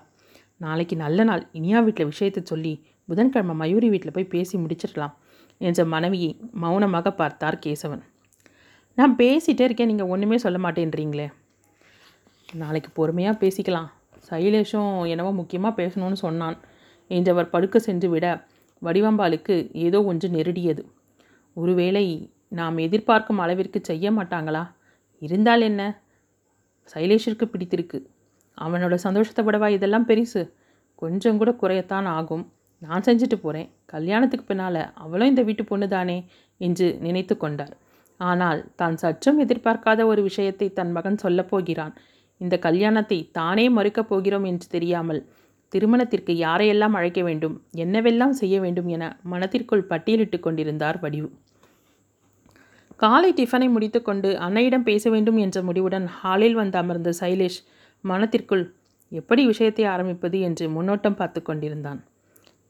நாளைக்கு 0.65 0.97
நல்ல 1.05 1.25
நாள். 1.25 1.43
இனியா 1.59 1.79
வீட்டில் 1.87 2.11
விஷயத்தை 2.13 2.41
சொல்லி 2.53 2.73
புதன்கிழமை 3.09 3.55
மயூரி 3.63 3.89
வீட்டில் 3.93 4.15
போய் 4.17 4.33
பேசி 4.35 4.55
முடிச்சிடலாம் 4.63 5.15
என்ற 5.67 5.81
மனைவியை 5.95 6.31
மௌனமாக 6.63 7.11
பார்த்தார் 7.21 7.59
கேசவன். 7.65 8.03
நான் 8.99 9.15
பேசிகிட்டே 9.21 9.65
இருக்கேன். 9.69 9.91
நீங்கள் 9.93 10.11
ஒன்றுமே 10.15 10.37
சொல்ல 10.45 10.59
மாட்டேன்றீங்களே. 10.65 11.29
நாளைக்கு 12.49 12.91
பொறுமையாக 12.99 13.41
பேசிக்கலாம். 13.43 13.89
சைலேஷும் 14.29 14.93
என்னவோ 15.13 15.31
முக்கியமாக 15.41 15.79
பேசணும்னு 15.81 16.19
சொன்னான். 16.27 16.57
என்றவர் 17.11 17.53
படுக்க 17.55 17.79
சென்று 17.89 18.09
விட 18.15 18.27
வடிவம்பாலுக்கு 18.83 19.55
ஏதோ 19.87 19.99
ஒன்று 20.05 20.29
நெருடியது. 20.29 20.83
ஒருவேளை 21.57 22.05
நாம் 22.53 22.77
எதிர்பார்க்கும் 22.79 23.41
அளவிற்கு 23.45 23.79
செய்ய 23.91 24.11
மாட்டாங்களா? 24.19 24.63
இருந்தால் 25.23 25.65
என்ன? 25.71 25.83
சைலேஷிற்கு 26.93 27.47
பிடித்திருக்கு. 27.53 27.99
அவனோட 28.59 28.95
சந்தோஷத்தை 29.07 29.43
விடவா 29.45 29.69
இதெல்லாம் 29.69 30.09
பெருசு? 30.11 30.43
கொஞ்சம் 31.03 31.39
கூட 31.41 31.51
குறையத்தான் 31.63 32.09
ஆகும். 32.19 32.45
நான் 32.83 33.07
செஞ்சுட்டு 33.09 33.37
போகிறேன் 33.37 33.69
கல்யாணத்துக்கு 33.87 34.47
பின்னால் 34.47 34.83
அவளும் 35.05 35.31
இந்த 35.33 35.43
வீட்டு 35.43 35.65
பொண்ணு 35.65 35.87
தானே 35.89 36.19
என்று 36.61 36.87
நினைத்து 37.07 37.35
கொண்டார். 37.37 37.75
ஆனால் 38.21 38.61
தான் 38.77 38.97
சற்றும் 38.97 39.39
எதிர்பார்க்காத 39.45 40.01
ஒரு 40.07 40.21
விஷயத்தை 40.23 40.67
தன் 40.73 40.93
மகன் 40.93 41.23
சொல்லப்போகிறான் 41.25 41.95
இந்த 42.41 42.55
கல்யாணத்தை 42.59 43.19
தானே 43.33 43.67
மறுக்கப் 43.69 44.11
போகிறோம் 44.11 44.47
என்று 44.51 44.67
தெரியாமல் 44.69 45.21
திருமணத்திற்கு 45.73 46.33
யாரையெல்லாம் 46.37 46.97
அழைக்க 46.99 47.21
வேண்டும் 47.23 47.55
என்னவெல்லாம் 47.75 48.35
செய்ய 48.41 48.57
வேண்டும் 48.61 48.89
என 48.89 49.05
மனத்திற்குள் 49.33 49.89
பட்டியலிட்டு 49.91 50.39
கொண்டிருந்தார் 50.41 50.99
வடிவு. 51.05 51.29
காலை 52.97 53.31
டிஃபனை 53.33 53.67
முடித்துக்கொண்டு 53.73 54.29
அன்னையிடம் 54.47 54.87
பேச 54.89 55.11
வேண்டும் 55.11 55.37
என்ற 55.37 55.59
முடிவுடன் 55.63 56.07
ஹாலில் 56.19 56.59
வந்து 56.61 56.79
அமர்ந்த 56.79 57.11
சைலேஷ் 57.21 57.59
மனத்திற்குள் 58.05 58.65
எப்படி 59.13 59.43
விஷயத்தை 59.47 59.85
ஆரம்பிப்பது? 59.95 60.37
என்று 60.41 60.65
முன்னோட்டம் 60.69 61.19
பார்த்து 61.19 61.41
கொண்டிருந்தான். 61.43 62.01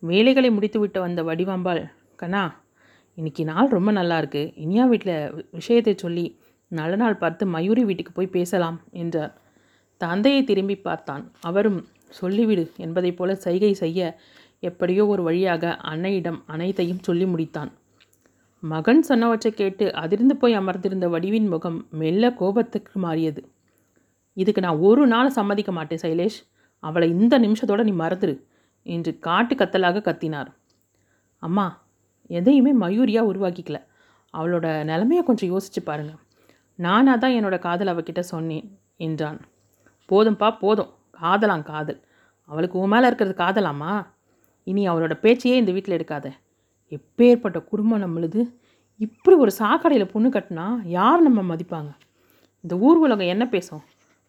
வேலைகளை 0.02 0.50
முடித்துவிட்டு 0.50 0.98
வந்த 1.00 1.20
வடிவாம்பாள் 1.22 1.82
கண்ணா 2.16 2.42
இன்னைக்கு 3.18 3.42
நாள் 3.44 3.68
ரொம்ப 3.68 3.90
நல்லா 3.92 4.16
இருக்கு. 4.18 4.42
இனியா 4.64 4.84
வீட்டில் 4.88 5.16
விஷயத்தை 5.50 5.94
சொல்லி 5.94 6.24
நல்ல 6.70 6.92
நாள் 6.96 7.20
பார்த்து 7.22 7.44
மயூரி 7.46 7.82
வீட்டுக்கு 7.84 8.12
போய் 8.12 8.34
பேசலாம் 8.36 8.78
என்றார். 9.02 9.32
தந்தையை 10.00 10.40
திரும்பி 10.44 10.76
பார்த்தான். 10.78 11.22
அவரும் 11.40 11.78
சொல்லிவிடு 12.10 12.72
என்பதைப் 12.76 13.16
போல 13.16 13.34
சைகை 13.34 13.74
செய்ய 13.74 14.18
எப்படியோ 14.60 15.06
ஒரு 15.06 15.22
வழியாக 15.22 15.78
அன்னையிடம் 15.82 16.38
அனைத்தையும் 16.46 17.02
சொல்லி 17.02 17.24
முடித்தான். 17.24 17.70
மகன் 18.62 19.02
சொன்னவற்றை 19.08 19.50
கேட்டு 19.54 19.94
அதிர்ந்து 19.94 20.36
போய் 20.36 20.54
அமர்ந்திருந்த 20.54 21.08
வடிவின் 21.08 21.48
முகம் 21.48 21.88
மெல்ல 21.90 22.30
கோபத்துக்கு 22.32 22.98
மாறியது. 22.98 23.42
இதுக்கு 24.32 24.60
நான் 24.60 24.78
ஒரு 24.78 25.06
நாள் 25.06 25.30
சம்மதிக்க 25.30 25.72
மாட்டேன் 25.72 26.02
சைலேஷ். 26.02 26.38
அவளை 26.78 27.08
இந்த 27.10 27.34
நிமிஷத்தோட 27.38 27.82
நீ 27.84 27.92
மறந்துரு 27.92 28.34
என்று 28.82 29.18
காட்டு 29.18 29.54
கத்தலாக 29.54 30.02
கத்தினார். 30.08 30.50
அம்மா 31.42 31.66
எதையுமே 32.26 32.72
மயூரியா 32.74 33.22
உருவாக்கிக்கல. 33.32 33.78
அவளோட 34.34 34.66
நிலமையை 34.84 35.22
கொஞ்சம் 35.22 35.52
யோசிச்சு 35.52 35.80
பாருங்கள் 35.84 36.20
நானாக 36.78 37.18
தான் 37.18 37.30
என்னோட 37.30 37.58
காதல் 37.58 37.90
அவகிட்ட 37.92 38.20
சொன்னேன் 38.20 38.66
என்றான். 38.96 39.38
போதும்பா 40.08 40.48
போதும். 40.58 40.90
காதலாம் 41.18 41.62
காதல். 41.62 42.00
அவளுக்கு 42.48 42.78
உன் 42.78 42.88
மேலே 42.88 43.06
இருக்கிறது 43.06 43.34
காதலாமா? 43.34 43.92
இனி 44.64 44.88
அவளோட 44.88 45.14
பேச்சையே 45.20 45.56
இந்த 45.56 45.72
வீட்டில் 45.72 45.96
எடுக்காத. 45.96 46.26
எப்பேற்பட்ட 46.92 47.64
குடும்பம் 47.64 48.02
நம்மளுது. 48.02 48.40
இப்படி 48.96 49.36
ஒரு 49.36 49.52
சாக்கடையில் 49.58 50.04
பொண்ணு 50.04 50.28
கட்டினா 50.28 50.66
யார் 50.88 51.22
நம்ம 51.22 51.56
மதிப்பாங்க? 51.56 51.90
இந்த 52.64 52.76
ஊர் 52.76 52.96
உலகம் 52.96 53.26
என்ன 53.26 53.48
பேசும்? 53.48 53.82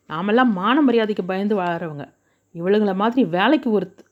நாமெல்லாம் 0.09 0.53
மான 0.53 0.81
மரியாதைக்கு 0.81 1.25
பயந்து 1.25 1.55
வாழறவங்க. 1.55 2.05
இவளுங்களை 2.55 2.95
மாதிரி 2.95 3.23
வேலைக்கு 3.23 3.71
ஒருத்து 3.71 4.03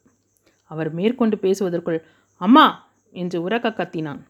அவர் 0.72 0.94
மேற்கொண்டு 0.94 1.38
பேசுவதற்குள் 1.38 2.00
அம்மா! 2.42 2.66
என்று 3.14 3.42
உரக்க 3.42 3.70
கத்தினான். 3.70 4.22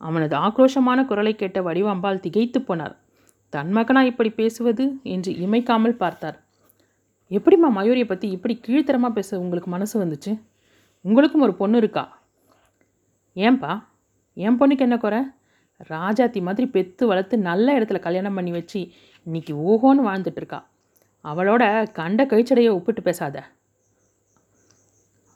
அவனது 0.00 0.36
ஆக்ரோஷமான 0.36 1.04
குரலை 1.04 1.34
கேட்ட 1.34 1.60
வடிவம்பால் 1.62 2.20
திகைத்து 2.20 2.60
போனார் 2.60 2.94
தன் 3.52 3.72
மகனா 3.72 4.02
இப்படி 4.02 4.30
பேசுவது? 4.30 4.84
என்று 5.04 5.32
இமைக்காமல் 5.32 5.96
பார்த்தார். 5.96 6.38
எப்படிம்மா 7.30 7.68
மயூரியை 7.76 8.06
பற்றி 8.06 8.30
இப்படி 8.30 8.60
கீழ்த்தரமாக 8.66 9.12
பேச 9.12 9.38
உங்களுக்கு 9.38 9.70
மனசு 9.70 10.04
வந்துச்சு? 10.04 10.40
உங்களுக்கும் 11.00 11.40
ஒரு 11.40 11.54
பொண்ணு 11.54 11.76
இருக்கா? 11.76 12.22
ஏன்பா 13.34 13.84
என் 14.34 14.60
பொண்ணுக்கு 14.60 14.78
என்ன 14.78 14.96
குறை? 14.96 15.20
ராஜாத்தி 15.88 16.40
மாதிரி 16.42 16.66
பெத்து 16.66 17.06
வளர்த்து 17.06 17.38
நல்ல 17.38 17.78
இடத்துல 17.78 17.98
கல்யாணம் 17.98 18.34
பண்ணி 18.34 18.50
வச்சு 18.50 18.90
இன்னைக்கு 19.24 19.54
ஓஹோன்னு 19.54 20.06
வாழ்ந்துட்டுருக்கா 20.06 20.62
அவளோட 21.24 21.92
கண்ட 21.92 22.24
கழிச்சடையை 22.24 22.70
ஒப்பிட்டு 22.70 23.02
பேசாத. 23.02 23.44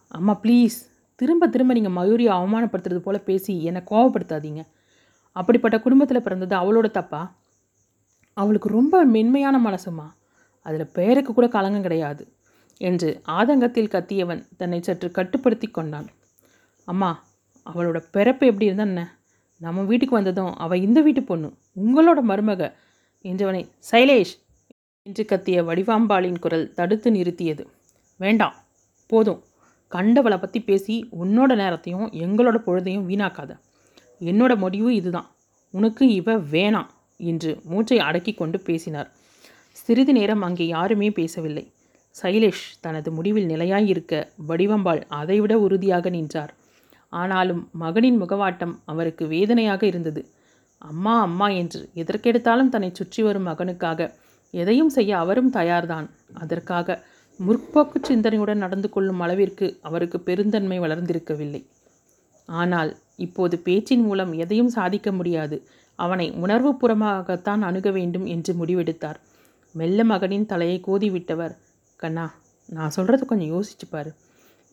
அம்மா 0.09 0.40
ப்ளீஸ் 0.42 0.76
திரும்ப 1.14 1.49
திரும்ப 1.49 1.75
நீங்கள் 1.75 1.97
மயூரியை 1.99 2.33
அவமானப்படுத்துறது 2.38 2.99
போல் 2.99 3.21
பேசி 3.21 3.64
என்னை 3.64 3.83
கோவப்படுத்தாதீங்க. 3.90 4.62
அப்படிப்பட்ட 5.33 5.80
குடும்பத்தில் 5.80 6.23
பிறந்தது 6.23 6.54
அவளோட 6.57 6.90
தப்பா? 6.90 7.35
அவளுக்கு 8.33 8.68
ரொம்ப 8.68 9.04
மென்மையான 9.04 9.59
மனசுமா 9.71 10.07
அதில் 10.69 10.93
பெயருக்கு 10.93 11.33
கூட 11.35 11.47
களங்கம் 11.49 11.87
கிடையாது 11.87 12.23
என்று 12.81 13.09
ஆதங்கத்தில் 13.33 13.93
கத்தியவன் 13.95 14.43
தன்னை 14.57 14.79
சற்று 14.83 15.09
கட்டுப்படுத்தி 15.11 15.69
கொண்டான். 15.69 16.09
அம்மா 16.89 17.11
அவளோட 17.67 17.99
பிறப்பு 18.11 18.45
எப்படி 18.47 18.69
இருந்தா 18.69 18.85
என்ன 18.85 19.03
நம்ம 19.61 19.83
வீட்டுக்கு 19.83 20.15
வந்ததும் 20.17 20.53
அவள் 20.57 20.81
இந்த 20.81 20.99
வீட்டு 21.01 21.23
பொண்ணு 21.23 21.49
உங்களோட 21.77 22.21
மருமக 22.31 22.63
என்றவனை 23.25 23.63
சைலேஷ் 23.91 24.35
என்று 25.07 25.23
கத்திய 25.25 25.59
வடிவாம்பாளின் 25.69 26.39
குரல் 26.39 26.73
தடுத்து 26.73 27.09
நிறுத்தியது. 27.11 27.65
வேண்டாம் 28.21 28.57
போதும். 29.11 29.41
கண்டவளை 29.93 30.39
பற்றி 30.41 30.61
பேசி 30.61 30.95
உன்னோட 31.21 31.51
நேரத்தையும் 31.55 32.07
எங்களோட 32.25 32.57
பொழுதையும் 32.67 33.07
வீணாக்காத. 33.09 33.53
என்னோட 34.21 34.53
முடிவு 34.57 34.91
இதுதான். 34.95 35.29
உனக்கு 35.75 36.05
இவ 36.15 36.37
வேணாம் 36.55 36.91
என்று 37.21 37.51
மூச்சை 37.65 37.99
அடக்கி 37.99 38.33
கொண்டு 38.35 38.59
பேசினார். 38.61 39.09
சிறிது 39.80 40.12
நேரம் 40.18 40.42
அங்கே 40.47 40.64
யாருமே 40.66 41.08
பேசவில்லை. 41.18 41.64
சைலேஷ் 42.16 42.64
தனது 42.85 43.08
முடிவில் 43.16 43.50
நிலையாயிருக்க 43.52 44.14
வடிவம்பாள் 44.49 45.02
அதைவிட 45.18 45.54
உறுதியாக 45.58 46.11
நின்றார். 46.11 46.52
ஆனாலும் 47.12 47.62
மகனின் 47.82 48.18
முகவாட்டம் 48.23 48.75
அவருக்கு 48.85 49.25
வேதனையாக 49.26 49.82
இருந்தது. 49.87 50.23
அம்மா 50.82 51.14
அம்மா 51.20 51.47
என்று 51.61 51.80
எதற்கெடுத்தாலும் 52.02 52.73
தன்னை 52.75 52.90
சுற்றி 52.99 53.23
வரும் 53.23 53.49
மகனுக்காக 53.50 54.11
எதையும் 54.54 54.92
செய்ய 54.97 55.12
அவரும் 55.18 55.50
தயார்தான். 55.50 56.06
அதற்காக 56.42 56.97
முற்போக்கு 57.40 57.99
சிந்தனையுடன் 58.08 58.62
நடந்து 58.64 58.88
கொள்ளும் 58.90 59.20
அளவிற்கு 59.20 59.66
அவருக்கு 59.82 60.18
பெருந்தன்மை 60.20 60.78
வளர்ந்திருக்கவில்லை. 60.80 61.62
ஆனால் 62.49 62.90
இப்போது 63.26 63.56
பேச்சின் 63.66 64.04
மூலம் 64.06 64.32
எதையும் 64.44 64.75
சாதிக்க 64.76 65.08
முடியாது. 65.12 65.56
அவனை 65.99 66.26
உணர்வுபூர்வமாகத்தான் 66.44 67.62
அணுக 67.68 67.88
வேண்டும் 67.90 68.26
என்று 68.35 68.52
முடிவெடுத்தார். 68.61 69.18
மெல்ல 69.75 70.05
மகனின் 70.05 70.47
தலையை 70.47 70.79
கோதிவிட்டவர். 70.87 71.55
கண்ணா 71.97 72.25
நான் 72.69 72.91
சொல்கிறது 72.91 73.27
கொஞ்சம் 73.27 73.53
யோசிச்சுப்பார் 73.55 73.91
பாரு. 73.91 74.11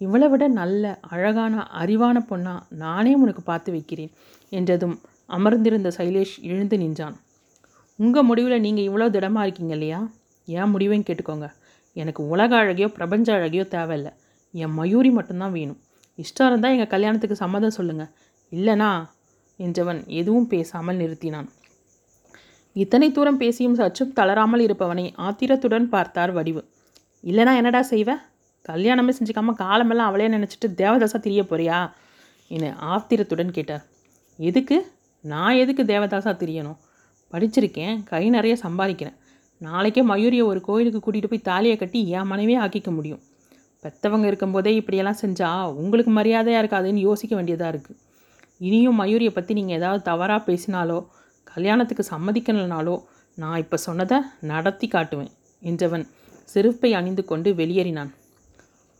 இவளை 0.02 0.28
விட 0.28 0.48
நல்ல 0.48 1.00
அழகான 1.10 1.64
அறிவான 1.82 2.18
பொண்ணா 2.30 2.54
நானே 2.70 3.14
உனக்கு 3.14 3.42
பார்த்து 3.42 3.72
வைக்கிறேன் 3.72 4.12
என்றதும் 4.50 4.96
அமர்ந்திருந்த 5.26 5.92
சைலேஷ் 5.98 6.36
எழுந்து 6.42 6.78
நின்றான். 6.78 7.16
உங்கள் 8.00 8.24
முடிவில் 8.24 8.60
நீங்கள் 8.60 8.88
இவ்வளோ 8.90 9.10
திடமாக 9.10 9.46
இருக்கீங்க 9.46 9.74
இல்லையா? 9.74 10.00
என் 10.48 10.70
முடிவையும் 10.70 11.08
கேட்டுக்கோங்க. 11.10 11.48
எனக்கு 11.94 12.28
உலக 12.28 12.52
அழகையோ 12.64 12.88
பிரபஞ்ச 12.88 13.28
அழகையோ 13.38 13.68
தேவையில்லை. 13.68 14.12
என் 14.54 14.74
மயூரி 14.74 15.10
மட்டும்தான் 15.10 15.52
வேணும். 15.52 15.80
இஷ்டம் 16.18 16.46
இருந்தால் 16.46 16.72
எங்கள் 16.72 16.88
கல்யாணத்துக்கு 16.88 17.36
சம்மதம் 17.36 17.78
சொல்லுங்கள் 17.80 18.12
இல்லைனா 18.52 18.90
என்றவன் 19.60 20.08
எதுவும் 20.08 20.48
பேசாமல் 20.48 20.98
நிறுத்தினான். 20.98 21.48
இத்தனை 22.76 23.08
தூரம் 23.12 23.38
பேசியும் 23.38 23.76
சற்றும் 23.76 24.14
தளராமல் 24.14 24.64
இருப்பவனை 24.68 25.14
ஆத்திரத்துடன் 25.16 25.90
பார்த்தார் 25.90 26.32
வடிவு. 26.32 26.62
இல்லைனா 27.24 27.52
என்னடா 27.56 27.82
செய்வேன் 27.82 28.22
கல்யாணமே 28.70 29.12
செஞ்சுக்காம 29.18 29.54
காலமெல்லாம் 29.56 30.10
அவளே 30.10 30.28
நினச்சிட்டு 30.28 30.68
தேவதாசா 30.82 31.20
திரிய 31.20 31.42
போறியா? 31.44 31.78
என 32.52 32.74
ஆத்திரத்துடன் 32.94 33.52
கேட்டார். 33.52 33.84
எதுக்கு? 34.40 34.78
நான் 35.24 35.56
எதுக்கு 35.56 35.84
தேவதாசா 35.84 36.32
திரியணும்? 36.42 36.80
படிச்சிருக்கேன் 37.34 38.04
கை 38.04 38.24
நிறைய 38.30 38.56
சம்பாதிக்கிறேன். 38.64 39.18
நாளைக்கே 39.62 40.02
மயூரியை 40.04 40.46
ஒரு 40.46 40.60
கோயிலுக்கு 40.62 41.00
கூட்டிகிட்டு 41.00 41.32
போய் 41.34 41.48
தாலியை 41.50 41.78
கட்டி 41.78 42.00
என் 42.10 42.30
மனைவியே 42.32 42.60
ஆக்கிக்க 42.60 42.92
முடியும். 42.92 43.22
பெற்றவங்க 43.84 44.26
இருக்கும்போதே 44.26 44.72
இப்படியெல்லாம் 44.76 45.22
செஞ்சால் 45.22 45.74
உங்களுக்கு 45.82 46.12
மரியாதையாக 46.12 46.62
இருக்காதுன்னு 46.64 47.08
யோசிக்க 47.10 47.34
வேண்டியதாக 47.36 47.74
இருக்குது 47.74 48.00
இனியும் 48.62 49.00
மயூரியை 49.00 49.32
பற்றி 49.34 49.54
நீங்கள் 49.54 49.78
ஏதாவது 49.78 50.02
தவறாக 50.02 50.42
பேசினாலோ 50.48 51.00
கல்யாணத்துக்கு 51.48 52.04
சம்மதிக்கணும்னாலோ 52.14 52.96
நான் 53.38 53.62
இப்போ 53.64 53.78
சொன்னதை 53.88 54.18
நடத்தி 54.52 54.88
காட்டுவேன் 54.88 55.32
என்றவன் 55.62 56.06
செருப்பை 56.50 56.90
அணிந்து 57.00 57.24
கொண்டு 57.26 57.50
வெளியேறினான். 57.60 58.12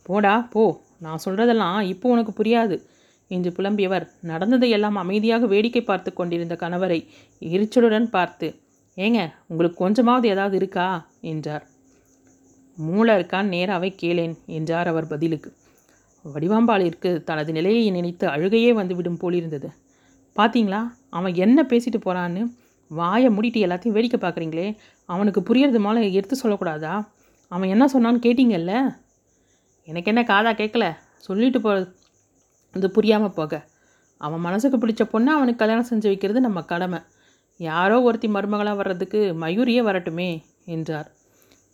போடா 0.06 0.34
போ 0.52 0.64
நான் 1.04 1.22
சொல்கிறதெல்லாம் 1.24 1.80
இப்போ 1.92 2.06
உனக்கு 2.14 2.32
புரியாது 2.32 2.76
என்று 3.30 3.50
புலம்பியவர் 3.56 4.04
நடந்ததை 4.30 4.68
எல்லாம் 4.76 4.98
அமைதியாக 5.02 5.46
வேடிக்கை 5.46 5.82
பார்த்து 5.84 6.10
கொண்டிருந்த 6.12 6.54
கணவரை 6.62 6.98
எரிச்சலுடன் 7.42 8.08
பார்த்து 8.16 8.48
ஏங்க 8.96 9.20
உங்களுக்கு 9.50 9.78
கொஞ்சமாவது 9.84 10.26
ஏதாவது 10.34 10.56
இருக்கா 10.60 10.86
என்றார். 11.32 11.64
மூளை 12.78 13.12
இருக்கான் 13.18 13.48
நேராகவே 13.54 13.90
கேளேன் 14.02 14.36
என்றார் 14.58 14.90
அவர் 14.92 15.10
பதிலுக்கு. 15.12 15.50
வடிவாம்பாளிற்கு 16.24 17.10
தனது 17.30 17.50
நிலையை 17.52 17.82
நினைத்து 17.90 18.26
அழுகையே 18.34 18.70
வந்துவிடும் 18.78 19.20
போலிருந்தது. 19.22 19.68
பார்த்தீங்களா 20.36 20.80
அவன் 21.10 21.34
என்ன 21.34 21.62
பேசிட்டு 21.62 21.98
போகிறான்னு 22.04 22.54
வாயை 22.88 23.28
மூடிட்டு 23.28 23.64
எல்லாத்தையும் 23.66 23.96
வேடிக்கை 23.96 24.18
பார்க்குறீங்களே 24.22 24.76
அவனுக்கு 25.04 25.40
புரியறது 25.40 25.78
மேலே 25.78 26.12
எடுத்து 26.12 26.36
சொல்லக்கூடாதா? 26.42 27.06
அவன் 27.48 27.68
என்ன 27.68 27.84
சொன்னான்னு 27.92 28.20
கேட்டீங்கல்ல? 28.26 28.94
எனக்கு 29.84 30.10
என்ன 30.14 30.22
காதா 30.22 30.52
கேட்கல 30.52 30.96
சொல்லிட்டு 31.16 31.60
போ 31.60 31.86
இது 32.74 32.90
புரியாமல் 32.90 33.32
போக. 33.32 33.66
அவன் 34.16 34.40
மனசுக்கு 34.40 34.86
பிடிச்ச 34.86 35.02
பொண்ணை 35.12 35.26
அவனுக்கு 35.26 35.56
கல்யாணம் 35.56 35.88
செஞ்சு 35.90 36.02
வைக்கிறது 36.02 36.40
நம்ம 36.40 36.62
கடமை. 36.62 37.00
யாரோ 37.56 38.02
ஒருத்தி 38.02 38.28
மருமகளாக 38.28 38.76
வர்றதுக்கு 38.76 39.34
மயூரியே 39.40 39.82
வரட்டுமே 39.82 40.44
என்றார். 40.64 41.10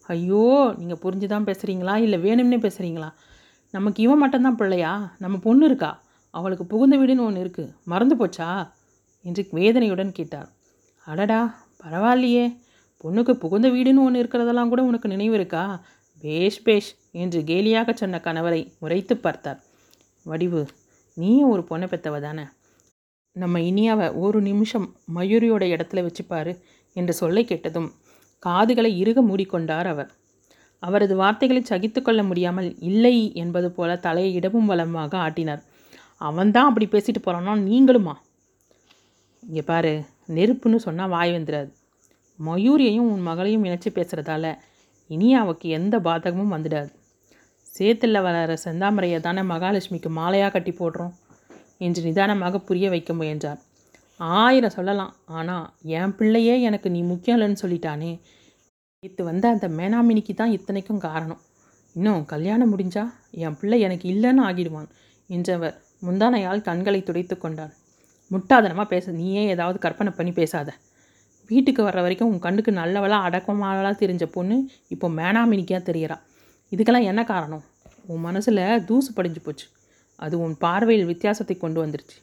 ஐயோ 0.09 0.75
நீங்கள் 0.78 1.00
புரிஞ்சு 1.02 1.26
தான் 1.26 1.45
பேசுகிறீங்களா 1.45 1.97
இல்லை 1.97 2.19
வேணும்னே 2.19 2.59
பேசுகிறீங்களா 2.66 3.11
நமக்கு 3.71 4.02
இவன் 4.02 4.19
மட்டும்தான் 4.19 4.57
பிள்ளையா? 4.57 5.14
நம்ம 5.19 5.37
பொண்ணு 5.38 5.66
இருக்கா? 5.66 6.01
அவளுக்கு 6.34 6.64
புகுந்த 6.66 6.96
வீடுன்னு 6.96 7.26
ஒன்று 7.26 7.44
இருக்குது 7.44 7.74
மறந்து 7.84 8.14
போச்சா? 8.16 8.48
என்று 9.24 9.48
வேதனையுடன் 9.50 10.12
கேட்டார். 10.12 10.48
அடடா 11.06 11.40
பரவாயில்லையே. 11.84 12.44
பொண்ணுக்கு 13.04 13.32
புகுந்த 13.32 13.68
வீடுன்னு 13.68 14.04
ஒன்று 14.04 14.22
இருக்கிறதெல்லாம் 14.22 14.68
கூட 14.68 14.82
உனக்கு 14.82 15.08
நினைவு 15.08 15.34
இருக்கா? 15.34 15.64
பேஷ் 16.24 16.62
பேஷ் 16.62 16.90
என்று 17.12 17.40
கேலியாக 17.40 17.94
சொன்ன 17.94 18.20
கணவரை 18.24 18.60
உரைத்து 18.78 19.16
பார்த்தார். 19.16 19.60
வடிவு 20.26 20.66
நீயும் 21.16 21.48
ஒரு 21.48 21.62
பொண்ணை 21.70 21.86
பெற்றவ 21.88 22.20
தானே? 22.20 22.44
நம்ம 23.36 23.58
இனியாவை 23.60 24.06
ஒரு 24.14 24.40
நிமிஷம் 24.40 24.86
மயூரியோட 25.14 25.64
இடத்துல 25.74 26.00
வச்சுப்பாரு 26.06 26.52
என்று 26.96 27.12
சொல்லை 27.12 27.44
கேட்டதும் 27.44 27.88
காதுகளை 28.38 28.98
இறுக 28.98 29.18
மூடிக்கொண்டார் 29.22 29.84
அவர். 29.84 30.10
அவரது 30.82 31.16
வார்த்தைகளை 31.16 31.62
சகித்துக்கொள்ள 31.68 32.26
முடியாமல் 32.26 32.78
இல்லை 32.78 33.16
என்பது 33.34 33.70
போல 33.70 33.96
தலையை 33.96 34.32
இடமும் 34.34 34.66
வளமாக 34.66 35.18
ஆட்டினார். 35.18 35.62
அவன்தான் 36.29 36.69
அப்படி 36.71 36.87
பேசிட்டு 36.87 37.21
போகிறான்னா 37.23 37.55
நீங்களுமா? 37.69 38.14
இங்கே 39.43 39.62
பாரு 39.62 39.93
நெருப்புன்னு 40.37 40.79
சொன்னால் 40.87 41.12
வாய் 41.14 41.33
வந்துடாது 41.37 41.71
மயூரியையும் 42.38 43.09
உன் 43.12 43.26
மகளையும் 43.29 43.64
இணைச்சி 43.64 43.91
பேசுகிறதால 43.95 44.47
இனி 45.11 45.29
அவக்கு 45.37 45.67
எந்த 45.79 45.95
பாதகமும் 45.99 46.55
வந்துடாது. 46.55 46.91
சேத்தில் 47.67 48.25
வளர 48.26 48.55
செந்தாமரையை 48.64 49.19
தானே 49.21 49.43
மகாலட்சுமிக்கு 49.50 50.11
மாலையாக 50.19 50.52
கட்டி 50.52 50.73
போடுறோம் 50.73 51.12
என்று 51.79 52.00
நிதானமாக 52.02 52.61
புரிய 52.69 52.87
வைக்க 52.91 53.12
முயன்றார். 53.12 53.61
ஆயிரம் 54.41 54.75
சொல்லலாம் 54.76 55.12
ஆனால் 55.38 55.67
என் 55.99 56.14
பிள்ளையே 56.19 56.55
எனக்கு 56.69 56.88
நீ 56.91 57.00
முக்கியம் 57.02 57.37
இல்லைன்னு 57.38 57.62
சொல்லிட்டானே. 57.62 58.11
நேற்று 59.02 59.23
வந்த 59.31 59.45
அந்த 59.55 59.69
மேனாமினிக்கு 59.79 60.35
தான் 60.35 60.55
இத்தனைக்கும் 60.57 61.05
காரணம். 61.07 61.41
இன்னும் 61.97 62.23
கல்யாணம் 62.25 62.73
முடிஞ்சா 62.73 63.05
என் 63.45 63.57
பிள்ளை 63.61 63.79
எனக்கு 63.87 64.07
இல்லைன்னு 64.14 64.45
ஆகிடுவான் 64.49 64.91
என்றவர் 65.31 65.76
முந்தானையால் 66.06 66.66
கண்களை 66.68 67.02
துடைத்து 67.02 67.38
கொண்டான். 67.38 67.73
முட்டாதனமாக 68.30 68.87
பேச 68.87 69.12
நீயே 69.12 69.42
ஏதாவது 69.47 69.78
கற்பனை 69.78 70.12
பண்ணி 70.16 70.32
பேசாத. 70.32 70.71
வீட்டுக்கு 71.50 71.82
வர்ற 71.87 72.00
வரைக்கும் 72.04 72.30
உன் 72.30 72.38
கண்ணுக்கு 72.38 72.73
நல்லவளாக 72.73 73.26
அடக்கமாலாம் 73.28 74.00
தெரிஞ்ச 74.02 74.25
பொண்ணு 74.26 74.56
இப்போ 74.88 75.09
மேனாமினிக்காக 75.09 75.80
தெரியறா. 75.90 76.16
இதுக்கெல்லாம் 76.73 77.09
என்ன 77.11 77.25
காரணம்? 77.25 77.64
உன் 78.06 78.21
மனசில் 78.21 78.85
தூசு 78.88 79.11
படிஞ்சு 79.14 79.40
போச்சு. 79.40 79.66
அது 80.16 80.35
உன் 80.38 80.54
பார்வையில் 80.59 81.06
வித்தியாசத்தை 81.06 81.56
கொண்டு 81.59 81.78
வந்துருச்சு. 81.85 82.18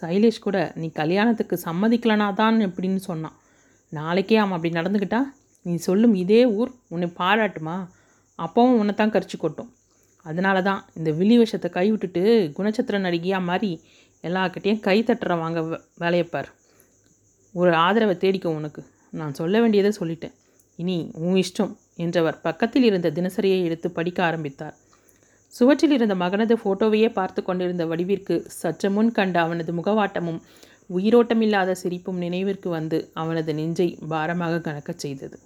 சைலேஷ் 0.00 0.44
கூட 0.46 0.72
நீ 0.74 0.86
கல்யாணத்துக்கு 0.90 1.58
சம்மதிக்கலனா 1.64 2.34
தான் 2.34 2.60
எப்படின்னு 2.60 3.00
சொன்னான். 3.10 3.36
நாளைக்கே 3.92 4.36
அவன் 4.36 4.56
அப்படி 4.56 4.74
நடந்துக்கிட்டா? 4.74 5.20
நீ 5.62 5.74
சொல்லும் 5.76 6.14
இதே 6.14 6.44
ஊர் 6.44 6.70
உன்னை 6.88 7.08
பாராட்டுமா? 7.18 7.76
அப்பவும் 8.38 8.78
உன்னை 8.80 8.94
தான் 8.94 9.10
கரிச்சு 9.10 9.36
கொட்டும். 9.38 9.70
அதனால 10.24 10.56
தான் 10.68 10.80
இந்த 10.98 11.10
விழி 11.20 11.36
விஷத்தை 11.42 11.68
கைவிட்டுட்டு 11.76 12.22
குணச்சத்திர 12.58 12.98
நடிகையாக 13.06 13.48
மாதிரி 13.50 13.70
எல்லாக்கிட்டேயும் 14.24 14.84
கை 14.86 14.98
தட்டுறவாங்க 15.02 15.60
வாங்க 15.62 15.80
வேலையப்பார் 16.02 16.48
ஒரு 17.54 17.72
ஆதரவை 17.86 18.14
தேடிக்க 18.16 18.46
உனக்கு. 18.58 18.82
நான் 19.20 19.36
சொல்ல 19.40 19.60
வேண்டியதை 19.62 19.90
சொல்லிட்டேன். 19.98 20.34
இனி 20.78 20.96
உன் 21.24 21.36
இஷ்டம் 21.42 21.72
என்றவர் 22.04 22.38
பக்கத்தில் 22.46 22.86
இருந்த 22.88 23.08
தினசரியை 23.10 23.58
எடுத்து 23.66 23.88
படிக்க 23.98 24.18
ஆரம்பித்தார். 24.28 24.76
சுவற்றில் 25.52 25.94
இருந்த 25.96 26.14
மகனது 26.22 26.54
ஃபோட்டோவையே 26.62 27.08
பார்த்து 27.18 27.40
கொண்டிருந்த 27.42 27.84
வடிவிற்கு 27.86 28.36
சற்று 28.60 28.88
முன் 28.90 29.12
கண்ட 29.18 29.36
அவனது 29.40 29.72
முகவாட்டமும் 29.72 30.40
உயிரோட்டமில்லாத 30.90 31.74
சிரிப்பும் 31.82 32.22
நினைவிற்கு 32.24 32.68
வந்து 32.68 32.98
அவனது 33.22 33.52
நெஞ்சை 33.54 33.88
பாரமாக 34.12 34.62
கணக்கச் 34.66 35.02
செய்தது. 35.04 35.36